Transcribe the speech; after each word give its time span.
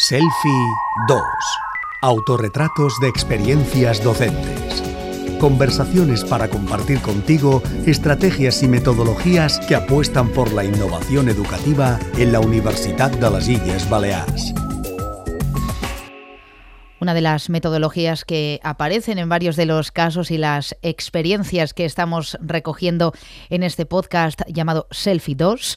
Selfie 0.00 0.76
2. 1.08 1.20
Autorretratos 2.02 3.00
de 3.00 3.08
experiencias 3.08 4.00
docentes. 4.00 4.80
Conversaciones 5.40 6.22
para 6.22 6.48
compartir 6.48 7.00
contigo 7.00 7.64
estrategias 7.84 8.62
y 8.62 8.68
metodologías 8.68 9.58
que 9.66 9.74
apuestan 9.74 10.28
por 10.28 10.52
la 10.52 10.64
innovación 10.64 11.28
educativa 11.28 11.98
en 12.16 12.30
la 12.30 12.38
Universidad 12.38 13.10
de 13.10 13.28
las 13.28 13.48
Illes 13.48 13.90
Baleares. 13.90 14.54
Una 17.00 17.14
de 17.14 17.20
las 17.20 17.50
metodologías 17.50 18.24
que 18.24 18.60
aparecen 18.62 19.18
en 19.18 19.28
varios 19.28 19.56
de 19.56 19.66
los 19.66 19.90
casos 19.90 20.30
y 20.30 20.38
las 20.38 20.76
experiencias 20.82 21.74
que 21.74 21.84
estamos 21.84 22.38
recogiendo 22.40 23.12
en 23.50 23.64
este 23.64 23.84
podcast 23.84 24.42
llamado 24.48 24.86
Selfie 24.92 25.34
2 25.34 25.76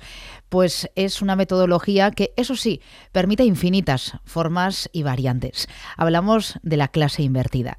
pues 0.51 0.91
es 0.95 1.21
una 1.21 1.37
metodología 1.37 2.11
que, 2.11 2.33
eso 2.35 2.57
sí, 2.57 2.81
permite 3.13 3.45
infinitas 3.45 4.19
formas 4.25 4.89
y 4.91 5.01
variantes. 5.01 5.69
Hablamos 5.95 6.59
de 6.61 6.75
la 6.75 6.89
clase 6.89 7.23
invertida. 7.23 7.77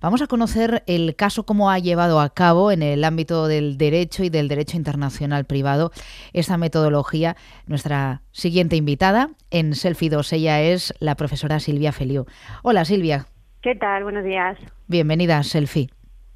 Vamos 0.00 0.22
a 0.22 0.26
conocer 0.26 0.84
el 0.86 1.16
caso 1.16 1.44
cómo 1.44 1.70
ha 1.70 1.78
llevado 1.78 2.20
a 2.20 2.30
cabo 2.30 2.72
en 2.72 2.82
el 2.82 3.04
ámbito 3.04 3.46
del 3.46 3.76
derecho 3.76 4.24
y 4.24 4.30
del 4.30 4.48
derecho 4.48 4.78
internacional 4.78 5.44
privado 5.44 5.92
esta 6.32 6.56
metodología. 6.56 7.36
Nuestra 7.66 8.22
siguiente 8.32 8.76
invitada 8.76 9.28
en 9.50 9.74
Selfie 9.74 10.08
2, 10.08 10.32
ella 10.32 10.62
es 10.62 10.94
la 11.00 11.16
profesora 11.16 11.60
Silvia 11.60 11.92
Feliu. 11.92 12.24
Hola 12.62 12.86
Silvia. 12.86 13.26
¿Qué 13.60 13.74
tal? 13.74 14.02
Buenos 14.02 14.24
días. 14.24 14.56
Bienvenida 14.86 15.36
a 15.36 15.42
Selfie. 15.42 15.90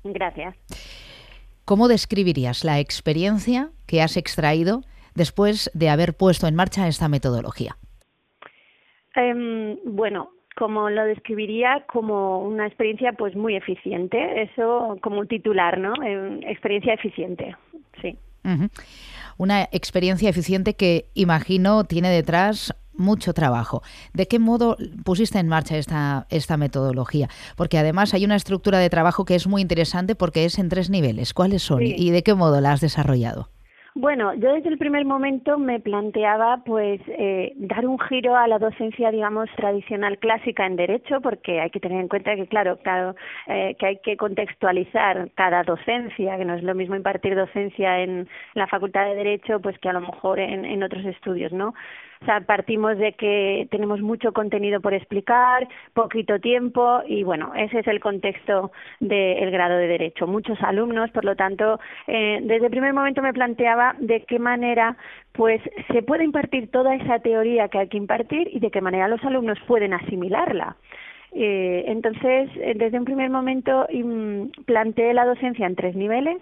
Gracias. 0.04 0.54
¿Cómo 1.64 1.88
describirías 1.88 2.62
la 2.62 2.78
experiencia 2.78 3.70
que 3.86 4.02
has 4.02 4.18
extraído 4.18 4.82
después 5.14 5.70
de 5.74 5.88
haber 5.88 6.14
puesto 6.14 6.46
en 6.46 6.54
marcha 6.54 6.88
esta 6.88 7.08
metodología? 7.08 7.76
Em, 9.14 9.78
bueno, 9.84 10.30
como 10.56 10.90
lo 10.90 11.04
describiría 11.04 11.84
como 11.92 12.40
una 12.42 12.66
experiencia 12.66 13.12
pues 13.12 13.36
muy 13.36 13.54
eficiente, 13.56 14.42
eso 14.42 14.98
como 15.02 15.20
un 15.20 15.28
titular, 15.28 15.78
¿no? 15.78 15.94
Em, 16.02 16.40
experiencia 16.42 16.94
eficiente, 16.94 17.56
sí. 18.02 18.16
Una 19.36 19.64
experiencia 19.72 20.30
eficiente 20.30 20.74
que 20.74 21.06
imagino 21.14 21.84
tiene 21.84 22.08
detrás 22.08 22.74
mucho 22.94 23.34
trabajo. 23.34 23.82
¿De 24.14 24.26
qué 24.26 24.38
modo 24.38 24.76
pusiste 25.04 25.38
en 25.38 25.48
marcha 25.48 25.76
esta, 25.76 26.26
esta 26.30 26.56
metodología? 26.56 27.28
Porque 27.56 27.78
además 27.78 28.14
hay 28.14 28.24
una 28.24 28.36
estructura 28.36 28.78
de 28.78 28.90
trabajo 28.90 29.24
que 29.24 29.34
es 29.34 29.46
muy 29.46 29.62
interesante 29.62 30.14
porque 30.14 30.44
es 30.44 30.58
en 30.58 30.68
tres 30.68 30.90
niveles. 30.90 31.34
¿Cuáles 31.34 31.62
son 31.62 31.82
y 31.82 32.10
de 32.10 32.22
qué 32.22 32.34
modo 32.34 32.60
la 32.60 32.72
has 32.72 32.80
desarrollado? 32.80 33.50
Bueno, 33.94 34.34
yo 34.34 34.52
desde 34.52 34.68
el 34.68 34.78
primer 34.78 35.04
momento 35.04 35.58
me 35.58 35.80
planteaba 35.80 36.62
pues 36.64 37.00
eh, 37.08 37.52
dar 37.56 37.86
un 37.86 37.98
giro 37.98 38.36
a 38.36 38.46
la 38.46 38.58
docencia, 38.58 39.10
digamos, 39.10 39.48
tradicional 39.56 40.18
clásica 40.18 40.66
en 40.66 40.76
derecho, 40.76 41.20
porque 41.20 41.60
hay 41.60 41.70
que 41.70 41.80
tener 41.80 42.00
en 42.00 42.08
cuenta 42.08 42.36
que, 42.36 42.46
claro, 42.46 42.78
claro 42.78 43.16
eh, 43.46 43.76
que 43.78 43.86
hay 43.86 43.98
que 43.98 44.16
contextualizar 44.16 45.30
cada 45.34 45.62
docencia, 45.64 46.36
que 46.36 46.44
no 46.44 46.54
es 46.54 46.62
lo 46.62 46.74
mismo 46.74 46.94
impartir 46.94 47.34
docencia 47.34 48.00
en 48.00 48.28
la 48.54 48.66
Facultad 48.66 49.06
de 49.06 49.16
Derecho, 49.16 49.60
pues 49.60 49.78
que 49.78 49.88
a 49.88 49.94
lo 49.94 50.00
mejor 50.00 50.38
en, 50.38 50.64
en 50.64 50.82
otros 50.82 51.04
estudios, 51.04 51.52
¿no? 51.52 51.74
O 52.20 52.24
sea, 52.24 52.40
partimos 52.40 52.98
de 52.98 53.12
que 53.12 53.68
tenemos 53.70 54.00
mucho 54.00 54.32
contenido 54.32 54.80
por 54.80 54.94
explicar, 54.94 55.68
poquito 55.94 56.40
tiempo 56.40 57.00
y 57.06 57.22
bueno, 57.22 57.52
ese 57.54 57.80
es 57.80 57.86
el 57.86 58.00
contexto 58.00 58.72
del 59.00 59.50
grado 59.50 59.76
de 59.76 59.86
Derecho. 59.86 60.26
Muchos 60.26 60.60
alumnos, 60.62 61.10
por 61.10 61.24
lo 61.24 61.36
tanto, 61.36 61.78
eh, 62.06 62.40
desde 62.42 62.66
el 62.66 62.70
primer 62.70 62.92
momento 62.92 63.22
me 63.22 63.32
planteaba 63.32 63.94
de 63.98 64.24
qué 64.24 64.38
manera 64.38 64.96
pues 65.32 65.62
se 65.92 66.02
puede 66.02 66.24
impartir 66.24 66.70
toda 66.70 66.94
esa 66.96 67.20
teoría 67.20 67.68
que 67.68 67.78
hay 67.78 67.88
que 67.88 67.96
impartir 67.96 68.50
y 68.52 68.58
de 68.58 68.70
qué 68.70 68.80
manera 68.80 69.06
los 69.06 69.22
alumnos 69.24 69.58
pueden 69.66 69.94
asimilarla. 69.94 70.76
Eh, 71.32 71.84
entonces, 71.86 72.50
eh, 72.56 72.72
desde 72.74 72.98
un 72.98 73.04
primer 73.04 73.30
momento 73.30 73.86
planteé 74.64 75.14
la 75.14 75.24
docencia 75.26 75.66
en 75.66 75.76
tres 75.76 75.94
niveles. 75.94 76.38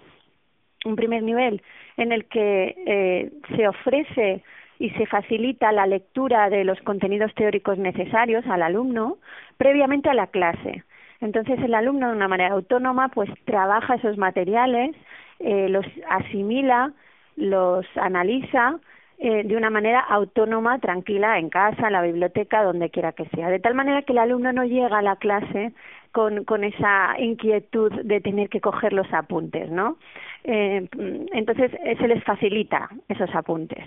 Un 0.85 0.95
primer 0.95 1.23
nivel 1.23 1.61
en 1.97 2.11
el 2.11 2.25
que 2.25 2.75
eh, 2.85 3.31
se 3.55 3.67
ofrece 3.67 4.43
y 4.79 4.89
se 4.91 5.05
facilita 5.05 5.71
la 5.71 5.87
lectura 5.87 6.49
de 6.49 6.63
los 6.63 6.79
contenidos 6.81 7.33
teóricos 7.35 7.77
necesarios 7.77 8.45
al 8.47 8.61
alumno 8.61 9.17
previamente 9.57 10.09
a 10.09 10.13
la 10.13 10.27
clase. 10.27 10.83
Entonces 11.19 11.59
el 11.59 11.73
alumno 11.73 12.09
de 12.09 12.15
una 12.15 12.27
manera 12.27 12.53
autónoma 12.53 13.09
pues 13.09 13.29
trabaja 13.45 13.95
esos 13.95 14.17
materiales, 14.17 14.95
eh, 15.39 15.67
los 15.69 15.85
asimila, 16.09 16.93
los 17.35 17.85
analiza 17.95 18.79
eh, 19.19 19.43
de 19.43 19.57
una 19.57 19.71
manera 19.71 19.99
autónoma, 19.99 20.77
tranquila, 20.77 21.39
en 21.39 21.49
casa, 21.49 21.87
en 21.87 21.93
la 21.93 22.03
biblioteca, 22.03 22.63
donde 22.63 22.91
quiera 22.91 23.13
que 23.13 23.25
sea. 23.29 23.49
De 23.49 23.59
tal 23.59 23.73
manera 23.73 24.03
que 24.03 24.13
el 24.13 24.19
alumno 24.19 24.53
no 24.53 24.63
llega 24.63 24.99
a 24.99 25.01
la 25.01 25.15
clase 25.15 25.73
con, 26.11 26.45
con 26.45 26.63
esa 26.63 27.15
inquietud 27.19 27.91
de 28.03 28.21
tener 28.21 28.49
que 28.49 28.61
coger 28.61 28.93
los 28.93 29.11
apuntes, 29.11 29.71
¿no? 29.71 29.97
Eh, 30.43 30.87
entonces 31.33 31.71
se 31.71 32.07
les 32.07 32.23
facilita 32.23 32.89
esos 33.09 33.33
apuntes. 33.33 33.83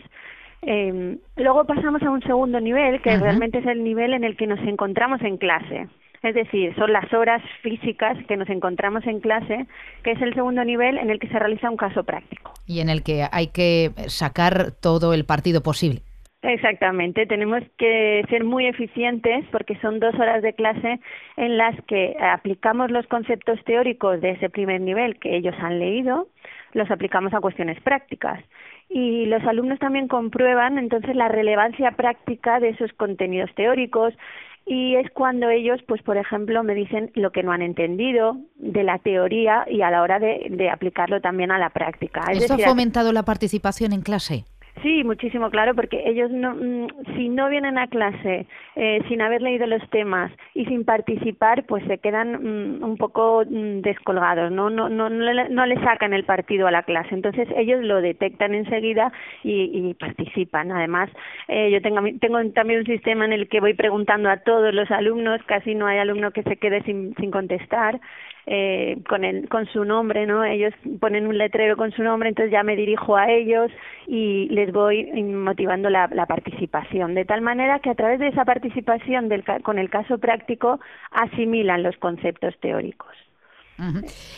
Eh, 0.62 1.16
luego 1.36 1.64
pasamos 1.64 2.02
a 2.02 2.10
un 2.10 2.22
segundo 2.22 2.60
nivel, 2.60 3.00
que 3.00 3.16
realmente 3.16 3.58
es 3.58 3.66
el 3.66 3.82
nivel 3.82 4.12
en 4.12 4.24
el 4.24 4.36
que 4.36 4.46
nos 4.46 4.60
encontramos 4.60 5.22
en 5.22 5.36
clase. 5.38 5.88
Es 6.22 6.34
decir, 6.34 6.74
son 6.76 6.92
las 6.92 7.10
horas 7.14 7.42
físicas 7.62 8.18
que 8.28 8.36
nos 8.36 8.48
encontramos 8.50 9.06
en 9.06 9.20
clase, 9.20 9.66
que 10.02 10.12
es 10.12 10.20
el 10.20 10.34
segundo 10.34 10.62
nivel 10.64 10.98
en 10.98 11.08
el 11.08 11.18
que 11.18 11.28
se 11.28 11.38
realiza 11.38 11.70
un 11.70 11.78
caso 11.78 12.04
práctico. 12.04 12.52
Y 12.66 12.80
en 12.80 12.90
el 12.90 13.02
que 13.02 13.26
hay 13.32 13.46
que 13.46 13.90
sacar 14.08 14.72
todo 14.82 15.14
el 15.14 15.24
partido 15.24 15.62
posible. 15.62 16.02
Exactamente, 16.42 17.26
tenemos 17.26 17.62
que 17.76 18.24
ser 18.30 18.44
muy 18.44 18.66
eficientes 18.66 19.44
porque 19.52 19.76
son 19.80 20.00
dos 20.00 20.14
horas 20.14 20.42
de 20.42 20.54
clase 20.54 20.98
en 21.36 21.58
las 21.58 21.78
que 21.84 22.16
aplicamos 22.18 22.90
los 22.90 23.06
conceptos 23.08 23.62
teóricos 23.64 24.22
de 24.22 24.30
ese 24.30 24.48
primer 24.48 24.80
nivel 24.80 25.18
que 25.18 25.36
ellos 25.36 25.54
han 25.60 25.78
leído, 25.78 26.28
los 26.72 26.90
aplicamos 26.90 27.34
a 27.34 27.40
cuestiones 27.40 27.78
prácticas 27.82 28.42
y 28.90 29.26
los 29.26 29.42
alumnos 29.44 29.78
también 29.78 30.08
comprueban 30.08 30.76
entonces 30.76 31.14
la 31.14 31.28
relevancia 31.28 31.92
práctica 31.92 32.58
de 32.58 32.70
esos 32.70 32.92
contenidos 32.94 33.48
teóricos 33.54 34.12
y 34.66 34.96
es 34.96 35.10
cuando 35.12 35.48
ellos, 35.48 35.80
pues 35.86 36.02
por 36.02 36.16
ejemplo, 36.16 36.62
me 36.62 36.74
dicen 36.74 37.10
lo 37.14 37.30
que 37.30 37.42
no 37.42 37.52
han 37.52 37.62
entendido 37.62 38.36
de 38.56 38.84
la 38.84 38.98
teoría 38.98 39.64
y 39.68 39.82
a 39.82 39.90
la 39.90 40.02
hora 40.02 40.18
de, 40.18 40.46
de 40.50 40.70
aplicarlo 40.70 41.20
también 41.20 41.50
a 41.50 41.58
la 41.58 41.70
práctica. 41.70 42.22
¿Esto 42.30 42.54
ha 42.54 42.58
fomentado 42.58 43.12
la 43.12 43.24
participación 43.24 43.92
en 43.92 44.02
clase? 44.02 44.44
Sí, 44.82 45.04
muchísimo, 45.04 45.50
claro, 45.50 45.74
porque 45.74 46.02
ellos 46.06 46.30
no, 46.30 46.54
mm, 46.54 47.14
si 47.14 47.28
no 47.28 47.50
vienen 47.50 47.76
a 47.76 47.88
clase 47.88 48.46
eh, 48.76 49.02
sin 49.08 49.20
haber 49.20 49.42
leído 49.42 49.66
los 49.66 49.86
temas 49.90 50.32
y 50.54 50.64
sin 50.64 50.84
participar, 50.86 51.64
pues 51.66 51.84
se 51.84 51.98
quedan 51.98 52.78
mm, 52.78 52.82
un 52.82 52.96
poco 52.96 53.42
mm, 53.46 53.80
descolgados, 53.82 54.50
¿no? 54.50 54.70
No, 54.70 54.88
no, 54.88 55.10
no, 55.10 55.32
le, 55.32 55.50
no 55.50 55.66
le 55.66 55.74
sacan 55.84 56.14
el 56.14 56.24
partido 56.24 56.66
a 56.66 56.70
la 56.70 56.84
clase. 56.84 57.14
Entonces 57.14 57.46
ellos 57.56 57.82
lo 57.82 58.00
detectan 58.00 58.54
enseguida 58.54 59.12
y, 59.44 59.90
y 59.90 59.94
participan. 59.94 60.72
Además, 60.72 61.10
eh, 61.48 61.70
yo 61.70 61.82
tengo, 61.82 62.00
tengo 62.18 62.38
también 62.52 62.80
un 62.80 62.86
sistema 62.86 63.26
en 63.26 63.34
el 63.34 63.48
que 63.48 63.60
voy 63.60 63.74
preguntando 63.74 64.30
a 64.30 64.38
todos 64.38 64.72
los 64.72 64.90
alumnos, 64.90 65.42
casi 65.44 65.74
no 65.74 65.86
hay 65.88 65.98
alumno 65.98 66.30
que 66.30 66.42
se 66.44 66.56
quede 66.56 66.82
sin, 66.84 67.14
sin 67.16 67.30
contestar 67.30 68.00
eh, 68.46 68.98
con, 69.08 69.24
el, 69.24 69.48
con 69.48 69.66
su 69.66 69.84
nombre, 69.84 70.26
¿no? 70.26 70.44
Ellos 70.44 70.74
ponen 71.00 71.26
un 71.26 71.38
letrero 71.38 71.76
con 71.76 71.92
su 71.92 72.02
nombre, 72.02 72.28
entonces 72.28 72.52
ya 72.52 72.62
me 72.62 72.76
dirijo 72.76 73.16
a 73.16 73.30
ellos 73.30 73.70
y 74.06 74.48
les 74.50 74.72
voy 74.72 75.04
motivando 75.22 75.90
la, 75.90 76.08
la 76.12 76.26
participación, 76.26 77.14
de 77.14 77.24
tal 77.24 77.40
manera 77.42 77.78
que 77.80 77.90
a 77.90 77.94
través 77.94 78.18
de 78.18 78.28
esa 78.28 78.44
participación 78.44 79.28
del, 79.28 79.44
con 79.62 79.78
el 79.78 79.90
caso 79.90 80.18
práctico 80.18 80.80
asimilan 81.10 81.82
los 81.82 81.96
conceptos 81.96 82.54
teóricos. 82.60 83.14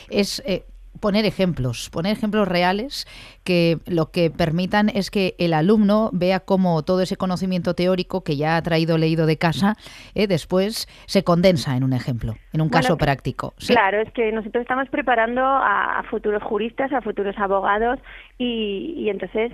Es 0.08 0.42
eh, 0.46 0.62
poner 1.02 1.26
ejemplos, 1.26 1.90
poner 1.90 2.12
ejemplos 2.12 2.48
reales 2.48 3.06
que 3.44 3.78
lo 3.86 4.10
que 4.12 4.30
permitan 4.30 4.88
es 4.88 5.10
que 5.10 5.34
el 5.38 5.52
alumno 5.52 6.08
vea 6.12 6.40
cómo 6.40 6.82
todo 6.84 7.02
ese 7.02 7.16
conocimiento 7.16 7.74
teórico 7.74 8.22
que 8.22 8.36
ya 8.36 8.56
ha 8.56 8.62
traído 8.62 8.96
leído 8.96 9.26
de 9.26 9.36
casa, 9.36 9.74
eh, 10.14 10.28
después 10.28 10.88
se 11.06 11.24
condensa 11.24 11.76
en 11.76 11.82
un 11.82 11.92
ejemplo, 11.92 12.36
en 12.52 12.60
un 12.60 12.68
caso 12.68 12.96
práctico. 12.96 13.52
Claro, 13.66 14.00
es 14.00 14.12
que 14.12 14.30
nosotros 14.30 14.62
estamos 14.62 14.88
preparando 14.88 15.42
a, 15.44 16.04
futuros 16.08 16.42
juristas, 16.42 16.92
a 16.92 17.00
futuros 17.00 17.36
abogados 17.36 17.98
y, 18.42 18.94
y, 18.96 19.10
entonces 19.10 19.52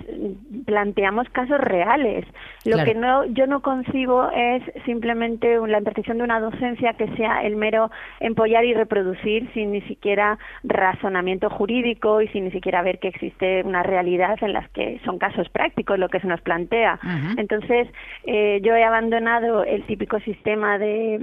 planteamos 0.65 1.29
casos 1.29 1.59
reales. 1.59 2.25
Lo 2.65 2.83
que 2.83 2.95
no 2.95 3.25
yo 3.25 3.47
no 3.47 3.61
concibo 3.61 4.29
es 4.31 4.63
simplemente 4.85 5.59
la 5.67 5.77
impartición 5.77 6.17
de 6.17 6.23
una 6.23 6.39
docencia 6.39 6.93
que 6.93 7.07
sea 7.15 7.43
el 7.43 7.55
mero 7.55 7.91
empollar 8.19 8.65
y 8.65 8.73
reproducir 8.73 9.49
sin 9.53 9.71
ni 9.71 9.81
siquiera 9.81 10.37
razonamiento 10.63 11.49
jurídico 11.49 12.21
y 12.21 12.27
sin 12.29 12.45
ni 12.45 12.51
siquiera 12.51 12.81
ver 12.81 12.99
que 12.99 13.09
existe 13.09 13.63
una 13.63 13.83
realidad 13.83 14.37
en 14.41 14.53
las 14.53 14.69
que 14.69 14.99
son 15.05 15.19
casos 15.19 15.49
prácticos 15.49 15.99
lo 15.99 16.09
que 16.09 16.19
se 16.19 16.27
nos 16.27 16.41
plantea. 16.41 16.99
Entonces, 17.37 17.87
eh, 18.25 18.59
yo 18.63 18.75
he 18.75 18.83
abandonado 18.83 19.63
el 19.63 19.83
típico 19.83 20.19
sistema 20.21 20.77
de, 20.77 21.15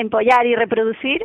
empollar 0.00 0.46
y 0.46 0.54
reproducir 0.54 1.24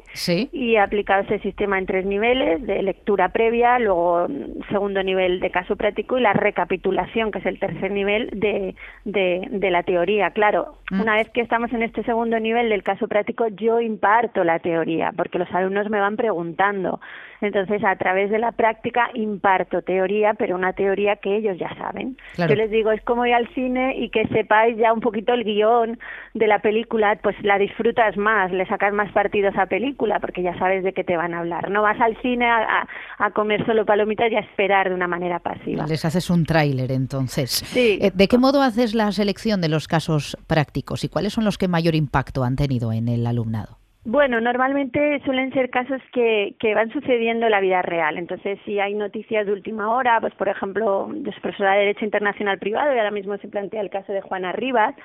y 0.52 0.76
he 0.76 0.80
aplicado 0.80 1.24
ese 1.24 1.40
sistema 1.40 1.78
en 1.78 1.86
tres 1.86 2.06
niveles, 2.06 2.66
de 2.66 2.82
lectura 2.82 3.30
previa, 3.30 3.80
luego 3.80 4.28
segundo 4.70 5.04
nivel 5.04 5.40
de 5.40 5.50
caso 5.50 5.71
práctico 5.76 6.18
y 6.18 6.22
la 6.22 6.34
recapitulación, 6.34 7.32
que 7.32 7.40
es 7.40 7.46
el 7.46 7.60
tercer 7.60 7.92
nivel 7.92 8.30
de, 8.34 8.76
de, 9.06 9.72
la 9.72 9.84
teoría. 9.84 10.32
Claro, 10.32 10.78
mm. 10.90 11.02
una 11.02 11.16
vez 11.16 11.30
que 11.30 11.42
estamos 11.42 11.72
en 11.74 11.84
este 11.84 12.04
segundo 12.04 12.40
nivel 12.40 12.70
del 12.70 12.84
caso 12.84 13.08
práctico, 13.08 13.48
yo 13.48 13.80
imparto 13.80 14.44
la 14.44 14.60
teoría, 14.60 15.12
porque 15.16 15.40
los 15.40 15.52
alumnos 15.54 15.90
me 15.90 16.00
van 16.00 16.16
preguntando. 16.18 17.00
Entonces, 17.42 17.84
a 17.84 17.96
través 17.96 18.30
de 18.30 18.38
la 18.38 18.52
práctica 18.52 19.10
imparto 19.16 19.82
teoría, 19.82 20.36
pero 20.36 20.56
una 20.56 20.74
teoría 20.74 21.16
que 21.16 21.38
ellos 21.38 21.58
ya 21.58 21.76
saben. 21.76 22.16
Yo 22.38 22.56
les 22.56 22.70
digo, 22.70 22.92
es 22.92 23.02
como 23.02 23.26
ir 23.26 23.34
al 23.34 23.48
cine 23.54 23.96
y 23.98 24.10
que 24.10 24.28
sepáis 24.28 24.78
ya 24.78 24.94
un 24.94 25.00
poquito 25.00 25.34
el 25.34 25.44
guion 25.44 26.00
de 26.36 26.48
la 26.48 26.60
película, 26.60 27.18
pues 27.22 27.36
la 27.42 27.58
disfrutas 27.58 28.16
más, 28.16 28.52
le 28.52 28.66
sacas 28.68 28.94
más 28.94 29.12
partido 29.12 29.48
a 29.48 29.52
esa 29.52 29.66
película, 29.66 30.20
porque 30.20 30.44
ya 30.44 30.58
sabes 30.60 30.84
de 30.84 30.94
qué 30.94 31.04
te 31.04 31.18
van 31.18 31.34
a 31.34 31.40
hablar. 31.40 31.72
No 31.72 31.82
vas 31.82 32.00
al 32.00 32.16
cine 32.22 32.46
a, 32.46 32.88
comer 33.34 33.66
solo 33.66 33.86
palomitas 33.86 34.32
y 34.32 34.36
a 34.36 34.40
esperar 34.40 34.90
de 34.90 34.96
una 34.96 35.08
manera 35.08 35.40
pasiva. 35.40 35.88
Les 35.88 36.06
haces 36.06 36.30
un 36.30 36.46
tráiler, 36.46 36.92
entonces. 36.92 37.50
Sí. 37.50 37.98
Eh, 38.02 38.12
¿De 38.14 38.28
qué 38.28 38.38
modo 38.38 38.62
haces 38.62 38.94
la 38.94 39.12
selección 39.12 39.62
de 39.62 39.70
los 39.70 39.88
casos 39.88 40.38
prácticos 40.48 41.04
y 41.04 41.10
cuáles 41.10 41.34
son 41.34 41.46
los 41.46 41.58
que 41.58 41.68
mayor 41.68 41.96
impacto 41.96 42.44
han 42.44 42.56
tenido 42.56 42.92
en 42.92 43.08
el 43.08 43.26
alumnado? 43.26 43.81
Bueno, 44.04 44.42
normalmente 44.42 45.22
suelen 45.26 45.54
ser 45.54 45.70
casos 45.70 46.02
que, 46.12 46.56
que 46.60 46.74
van 46.74 46.92
sucediendo 46.92 47.46
en 47.46 47.52
la 47.52 47.62
vida 47.62 47.84
real. 47.84 48.18
Entonces, 48.18 48.58
si 48.66 48.80
hay 48.80 48.96
noticias 48.96 49.46
de 49.46 49.54
última 49.54 49.94
hora, 49.94 50.20
pues 50.20 50.34
por 50.34 50.50
ejemplo, 50.50 51.08
yo 51.14 51.32
soy 51.32 51.42
profesora 51.42 51.74
de 51.74 51.82
Derecho 51.82 52.06
Internacional 52.06 52.58
Privado 52.58 52.96
y 52.96 52.98
ahora 52.98 53.12
mismo 53.12 53.38
se 53.38 53.48
plantea 53.48 53.82
el 53.82 53.92
caso 53.92 54.12
de 54.12 54.22
Juana 54.22 54.54
Rivas, 54.54 54.96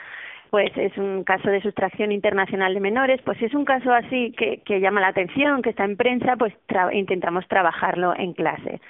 pues 0.51 0.71
es 0.77 0.97
un 0.97 1.25
caso 1.25 1.51
de 1.51 1.61
sustracción 1.61 2.11
internacional 2.11 2.73
de 2.73 2.81
menores, 2.81 3.21
pues 3.23 3.37
si 3.37 3.45
es 3.45 3.55
un 3.55 3.67
caso 3.67 3.93
así 3.93 4.33
que, 4.33 4.63
que 4.65 4.81
llama 4.81 5.03
la 5.03 5.09
atención, 5.09 5.61
que 5.61 5.71
está 5.71 5.85
en 5.85 5.99
prensa, 5.99 6.37
pues 6.37 6.55
intentamos 6.93 7.47
trabajarlo 7.49 8.15
en 8.17 8.33
clase. 8.33 8.81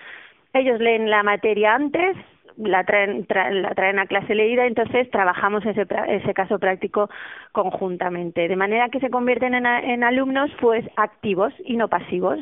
Ellos 0.52 0.78
leen 0.78 1.10
la 1.10 1.24
materia 1.24 1.74
antes, 1.74 2.16
la 2.56 2.84
traen, 2.84 3.26
la 3.28 3.74
traen 3.74 3.98
a 3.98 4.06
clase 4.06 4.34
leída, 4.34 4.66
entonces 4.66 5.10
trabajamos 5.10 5.64
ese, 5.66 5.86
ese 6.08 6.34
caso 6.34 6.58
práctico 6.58 7.10
conjuntamente, 7.52 8.48
de 8.48 8.56
manera 8.56 8.88
que 8.88 9.00
se 9.00 9.10
convierten 9.10 9.54
en, 9.54 9.66
en 9.66 10.04
alumnos 10.04 10.50
pues 10.60 10.84
activos 10.96 11.52
y 11.64 11.76
no 11.76 11.88
pasivos. 11.88 12.38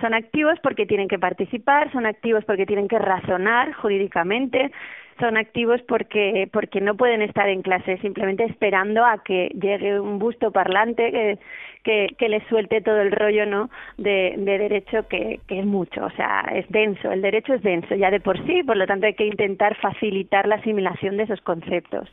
Son 0.00 0.12
activos 0.12 0.58
porque 0.62 0.86
tienen 0.86 1.08
que 1.08 1.18
participar, 1.18 1.92
son 1.92 2.04
activos 2.06 2.44
porque 2.44 2.66
tienen 2.66 2.88
que 2.88 2.98
razonar 2.98 3.72
jurídicamente, 3.74 4.72
son 5.18 5.36
activos 5.36 5.80
porque 5.86 6.48
porque 6.52 6.80
no 6.80 6.96
pueden 6.96 7.22
estar 7.22 7.48
en 7.48 7.62
clase 7.62 7.98
simplemente 7.98 8.44
esperando 8.44 9.04
a 9.04 9.22
que 9.22 9.48
llegue 9.60 10.00
un 10.00 10.18
busto 10.18 10.50
parlante 10.50 11.10
que, 11.10 11.38
que, 11.82 12.14
que 12.18 12.28
les 12.28 12.46
suelte 12.48 12.80
todo 12.80 13.00
el 13.00 13.12
rollo 13.12 13.46
no 13.46 13.70
de, 13.96 14.34
de 14.36 14.58
derecho 14.58 15.06
que, 15.08 15.40
que 15.46 15.60
es 15.60 15.66
mucho 15.66 16.04
o 16.04 16.10
sea 16.10 16.40
es 16.54 16.68
denso 16.68 17.12
el 17.12 17.22
derecho 17.22 17.54
es 17.54 17.62
denso 17.62 17.94
ya 17.94 18.10
de 18.10 18.20
por 18.20 18.44
sí 18.46 18.62
por 18.62 18.76
lo 18.76 18.86
tanto 18.86 19.06
hay 19.06 19.14
que 19.14 19.26
intentar 19.26 19.76
facilitar 19.76 20.46
la 20.48 20.56
asimilación 20.56 21.16
de 21.16 21.24
esos 21.24 21.40
conceptos. 21.40 22.08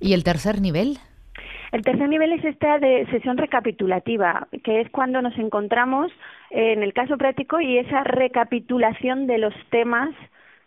Y 0.00 0.14
el 0.14 0.24
tercer 0.24 0.60
nivel 0.60 0.98
el 1.72 1.82
tercer 1.82 2.08
nivel 2.08 2.32
es 2.32 2.44
esta 2.44 2.78
de 2.78 3.06
sesión 3.10 3.38
recapitulativa, 3.38 4.46
que 4.62 4.82
es 4.82 4.90
cuando 4.90 5.22
nos 5.22 5.36
encontramos 5.38 6.12
en 6.50 6.82
el 6.82 6.92
caso 6.92 7.16
práctico 7.16 7.60
y 7.60 7.78
esa 7.78 8.04
recapitulación 8.04 9.26
de 9.26 9.38
los 9.38 9.54
temas 9.70 10.10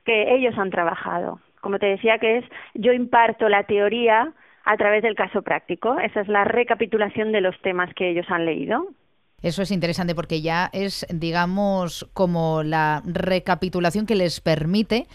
que 0.04 0.36
ellos 0.36 0.58
han 0.58 0.72
trabajado 0.72 1.40
como 1.66 1.80
te 1.80 1.88
decía, 1.88 2.20
que 2.20 2.38
es 2.38 2.46
yo 2.76 2.94
imparto 2.94 3.50
la 3.50 3.64
teoría 3.64 4.32
a 4.66 4.78
través 4.78 5.02
del 5.02 5.16
caso 5.16 5.42
práctico. 5.42 5.98
Esa 5.98 6.22
es 6.22 6.28
la 6.28 6.44
recapitulación 6.44 7.32
de 7.32 7.42
los 7.42 7.60
temas 7.64 7.92
que 7.96 8.12
ellos 8.12 8.28
han 8.30 8.46
leído. 8.46 8.86
Eso 9.42 9.64
es 9.64 9.72
interesante 9.72 10.14
porque 10.14 10.44
ya 10.44 10.70
es, 10.74 11.08
digamos, 11.10 12.08
como 12.14 12.62
la 12.62 13.02
recapitulación 13.04 14.06
que 14.06 14.14
les 14.14 14.42
permite 14.42 15.08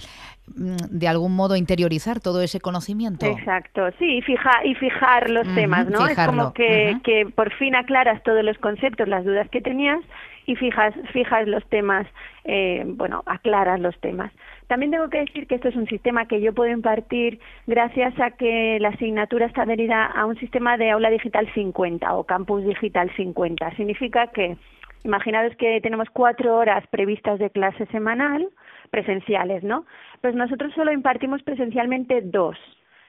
de 0.56 1.08
algún 1.08 1.35
modo 1.35 1.56
interiorizar 1.56 2.20
todo 2.20 2.43
ese 2.43 2.61
conocimiento. 2.61 3.26
Exacto, 3.26 3.91
sí, 3.99 4.19
y, 4.19 4.23
fija, 4.23 4.64
y 4.64 4.75
fijar 4.75 5.31
los 5.31 5.47
temas, 5.55 5.88
¿no? 5.88 6.06
Es 6.06 6.19
como 6.19 6.52
que, 6.52 6.99
que 7.05 7.26
por 7.35 7.52
fin 7.55 7.75
aclaras 7.75 8.23
todos 8.23 8.44
los 8.44 8.58
conceptos, 8.58 9.08
las 9.08 9.25
dudas 9.25 9.49
que 9.50 9.61
tenías 9.61 10.00
y 10.47 10.56
fijas, 10.56 10.94
fijas 11.12 11.47
los 11.47 11.64
temas, 11.69 12.06
eh, 12.44 12.82
bueno, 12.87 13.23
aclaras 13.26 13.79
los 13.81 13.99
temas. 14.00 14.32
También 14.67 14.91
tengo 14.91 15.08
que 15.08 15.20
decir 15.20 15.47
que 15.47 15.56
esto 15.56 15.69
es 15.69 15.76
un 15.76 15.87
sistema 15.87 16.26
que 16.26 16.41
yo 16.41 16.52
puedo 16.55 16.70
impartir 16.70 17.41
gracias 17.67 18.19
a 18.20 18.32
que 18.32 18.79
la 18.81 18.88
asignatura 18.88 19.47
está 19.47 19.62
adherida 19.62 20.06
a 20.06 20.26
un 20.26 20.37
sistema 20.37 20.76
de 20.76 20.91
aula 20.91 21.11
digital 21.11 21.49
50 21.55 22.14
o 22.14 22.25
campus 22.25 22.64
digital 22.64 23.11
50. 23.17 23.76
Significa 23.76 24.29
que, 24.29 24.56
imaginaros 25.05 25.56
que 25.56 25.81
tenemos 25.81 26.08
cuatro 26.11 26.56
horas 26.56 26.85
previstas 26.88 27.38
de 27.38 27.50
clase 27.50 27.87
semanal, 27.87 28.49
presenciales, 28.90 29.62
¿no? 29.62 29.87
Pues 30.20 30.34
nosotros 30.34 30.72
solo 30.75 30.92
impartimos 30.92 31.42
presencialmente 31.42 32.20
dos. 32.22 32.56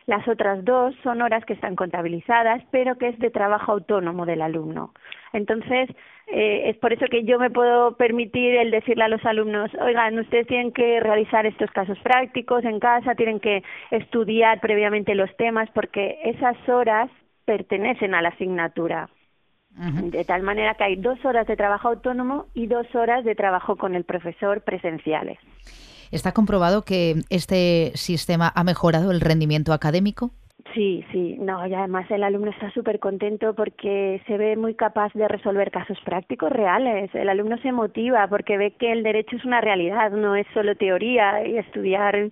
Las 0.08 0.28
otras 0.28 0.66
dos 0.66 0.96
son 1.04 1.22
horas 1.22 1.46
que 1.46 1.54
están 1.54 1.76
contabilizadas, 1.76 2.64
pero 2.72 2.98
que 2.98 3.10
es 3.10 3.20
de 3.20 3.30
trabajo 3.30 3.72
autónomo 3.72 4.26
del 4.26 4.42
alumno. 4.42 4.94
Entonces, 5.32 5.90
eh, 6.28 6.70
es 6.70 6.78
por 6.78 6.92
eso 6.92 7.06
que 7.10 7.24
yo 7.24 7.38
me 7.40 7.50
puedo 7.50 7.96
permitir 7.98 8.56
el 8.56 8.72
decirle 8.72 9.04
a 9.04 9.10
los 9.10 9.24
alumnos, 9.26 9.72
oigan, 9.76 10.18
ustedes 10.18 10.48
tienen 10.48 10.72
que 10.72 11.00
realizar 11.00 11.46
estos 11.46 11.70
casos 11.72 12.00
prácticos 12.00 12.64
en 12.66 12.80
casa, 12.80 13.16
tienen 13.16 13.40
que 13.40 13.64
estudiar 13.92 14.60
previamente 14.60 15.16
los 15.16 15.36
temas, 15.38 15.70
porque 15.72 16.20
esas 16.24 16.58
horas 16.68 17.10
pertenecen 17.46 18.16
a 18.16 18.22
la 18.22 18.30
asignatura. 18.30 19.10
De 19.78 20.26
tal 20.26 20.44
manera 20.44 20.76
que 20.76 20.84
hay 20.84 20.96
dos 20.96 21.24
horas 21.26 21.48
de 21.48 21.56
trabajo 21.56 21.88
autónomo 21.88 22.48
y 22.54 22.68
dos 22.68 22.86
horas 22.94 23.24
de 23.24 23.36
trabajo 23.36 23.78
con 23.78 23.96
el 23.96 24.04
profesor 24.04 24.62
presenciales. 24.62 25.40
¿Está 26.12 26.34
comprobado 26.34 26.84
que 26.84 27.22
este 27.30 27.92
sistema 27.96 28.52
ha 28.54 28.64
mejorado 28.64 29.12
el 29.12 29.22
rendimiento 29.22 29.72
académico? 29.72 30.32
Sí, 30.74 31.04
sí, 31.12 31.38
no, 31.40 31.66
y 31.68 31.74
además 31.74 32.10
el 32.12 32.24
alumno 32.24 32.52
está 32.52 32.72
súper 32.72 33.00
contento 33.00 33.54
porque 33.54 34.22
se 34.26 34.38
ve 34.38 34.56
muy 34.56 34.74
capaz 34.76 35.12
de 35.14 35.28
resolver 35.28 35.70
casos 35.70 35.98
prácticos 36.06 36.52
reales. 36.52 37.14
El 37.14 37.30
alumno 37.30 37.58
se 37.58 37.72
motiva 37.72 38.28
porque 38.28 38.58
ve 38.58 38.72
que 38.72 38.92
el 38.92 39.04
derecho 39.04 39.36
es 39.36 39.44
una 39.44 39.60
realidad, 39.60 40.12
no 40.12 40.36
es 40.36 40.48
solo 40.54 40.76
teoría 40.76 41.46
y 41.46 41.58
estudiar 41.58 42.16
eh, 42.16 42.30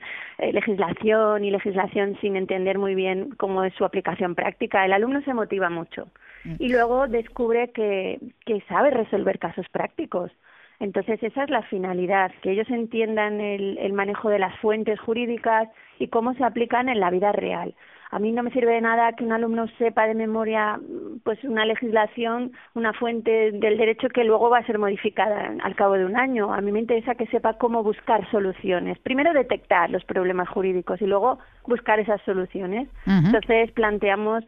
legislación 0.53 1.43
y 1.43 1.51
legislación 1.51 2.17
sin 2.21 2.37
entender 2.37 2.77
muy 2.77 2.95
bien 2.95 3.31
cómo 3.37 3.63
es 3.63 3.73
su 3.73 3.83
aplicación 3.83 4.35
práctica. 4.35 4.85
El 4.85 4.93
alumno 4.93 5.21
se 5.23 5.33
motiva 5.33 5.69
mucho. 5.69 6.07
Y 6.43 6.69
luego 6.69 7.07
descubre 7.07 7.71
que, 7.71 8.19
que 8.45 8.61
sabe 8.67 8.91
resolver 8.91 9.39
casos 9.39 9.67
prácticos. 9.69 10.31
Entonces, 10.79 11.21
esa 11.21 11.43
es 11.43 11.49
la 11.49 11.63
finalidad, 11.63 12.31
que 12.41 12.51
ellos 12.51 12.69
entiendan 12.69 13.41
el, 13.41 13.77
el 13.79 13.91
manejo 13.93 14.29
de 14.29 14.39
las 14.39 14.57
fuentes 14.59 14.99
jurídicas 14.99 15.67
y 15.99 16.07
cómo 16.07 16.33
se 16.35 16.43
aplican 16.43 16.87
en 16.87 17.01
la 17.01 17.09
vida 17.09 17.33
real. 17.33 17.75
A 18.11 18.17
mí 18.17 18.31
no 18.31 18.41
me 18.41 18.51
sirve 18.51 18.73
de 18.73 18.81
nada 18.81 19.13
que 19.13 19.23
un 19.23 19.31
alumno 19.31 19.67
sepa 19.77 20.07
de 20.07 20.15
memoria 20.15 20.79
pues 21.23 21.43
una 21.43 21.65
legislación, 21.65 22.53
una 22.73 22.91
fuente 22.93 23.51
del 23.51 23.77
derecho 23.77 24.09
que 24.09 24.23
luego 24.23 24.49
va 24.49 24.59
a 24.59 24.65
ser 24.65 24.79
modificada 24.79 25.53
al 25.61 25.75
cabo 25.75 25.93
de 25.93 26.05
un 26.05 26.17
año. 26.17 26.51
A 26.51 26.59
mí 26.61 26.71
me 26.71 26.79
interesa 26.79 27.13
que 27.13 27.27
sepa 27.27 27.59
cómo 27.59 27.83
buscar 27.83 28.29
soluciones. 28.31 28.97
Primero 28.99 29.31
detectar 29.33 29.91
los 29.91 30.03
problemas 30.05 30.49
jurídicos 30.49 30.99
y 31.01 31.05
luego 31.05 31.37
buscar 31.67 31.99
esas 31.99 32.19
soluciones. 32.23 32.89
Entonces 33.05 33.71
planteamos 33.73 34.43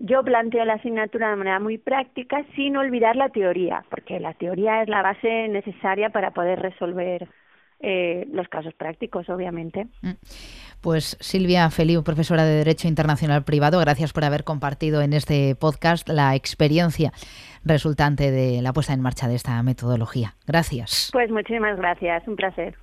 yo 0.00 0.22
planteo 0.24 0.64
la 0.64 0.74
asignatura 0.74 1.30
de 1.30 1.36
manera 1.36 1.60
muy 1.60 1.78
práctica 1.78 2.42
sin 2.56 2.76
olvidar 2.76 3.16
la 3.16 3.28
teoría, 3.28 3.84
porque 3.90 4.18
la 4.18 4.32
teoría 4.34 4.82
es 4.82 4.88
la 4.88 5.02
base 5.02 5.48
necesaria 5.48 6.08
para 6.10 6.30
poder 6.30 6.58
resolver 6.58 7.28
eh, 7.80 8.26
los 8.32 8.48
casos 8.48 8.72
prácticos, 8.74 9.28
obviamente. 9.28 9.86
Mm. 10.02 10.12
Pues 10.80 11.18
Silvia 11.20 11.68
Feliu, 11.68 12.02
profesora 12.02 12.44
de 12.44 12.56
Derecho 12.56 12.88
Internacional 12.88 13.44
Privado, 13.44 13.78
gracias 13.78 14.14
por 14.14 14.24
haber 14.24 14.44
compartido 14.44 15.02
en 15.02 15.12
este 15.12 15.54
podcast 15.54 16.08
la 16.08 16.34
experiencia 16.34 17.12
resultante 17.62 18.30
de 18.30 18.62
la 18.62 18.72
puesta 18.72 18.94
en 18.94 19.02
marcha 19.02 19.28
de 19.28 19.34
esta 19.34 19.62
metodología. 19.62 20.34
Gracias. 20.46 21.10
Pues 21.12 21.30
muchísimas 21.30 21.76
gracias, 21.76 22.26
un 22.26 22.36
placer. 22.36 22.74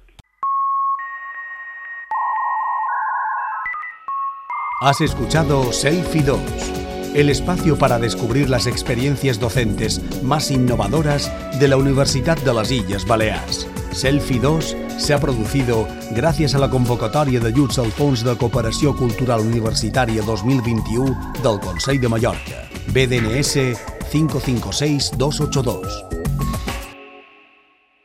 Has 4.81 5.01
escuchado 5.01 5.74
Selfie 5.74 6.21
2 6.21 6.97
el 7.17 7.29
espacio 7.31 7.77
para 7.79 7.97
descobrir 7.97 8.47
las 8.47 8.67
experiencias 8.67 9.39
docentes 9.39 10.00
más 10.21 10.51
innovadoras 10.51 11.31
de 11.59 11.67
la 11.67 11.75
Universidad 11.75 12.38
de 12.38 12.53
las 12.53 12.69
Islas 12.69 13.07
Baleares. 13.07 13.67
Selfie 13.91 14.39
2 14.39 14.77
se 15.00 15.15
ha 15.15 15.19
producido 15.19 15.88
gracias 16.12 16.53
a 16.53 16.59
la 16.62 16.69
convocatòria 16.69 17.41
d'ajuts 17.41 17.81
al 17.81 17.89
Fons 17.89 18.21
de 18.21 18.38
Cooperació 18.38 18.93
Cultural 18.93 19.41
Universitària 19.41 20.21
2021 20.21 21.41
del 21.41 21.57
Consell 21.57 21.97
de 21.97 22.13
Mallorca, 22.13 22.69
BDNS 22.93 23.74
556282. 24.13 26.16